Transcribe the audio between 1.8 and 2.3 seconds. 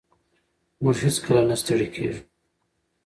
کېږو.